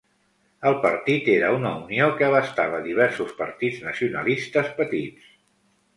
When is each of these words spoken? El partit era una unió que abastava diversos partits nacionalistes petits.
El 0.69 0.77
partit 0.85 1.27
era 1.33 1.51
una 1.57 1.73
unió 1.83 2.07
que 2.21 2.27
abastava 2.29 2.79
diversos 2.89 3.37
partits 3.43 3.79
nacionalistes 3.91 4.77
petits. 4.81 5.33